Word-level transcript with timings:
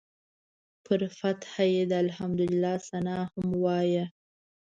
پر 0.85 1.01
فتحه 1.17 1.63
یې 1.73 1.83
د 1.91 1.93
الحمدلله 2.05 2.73
ثناء 2.87 3.23
هم 3.33 3.47
وایه. 3.63 4.05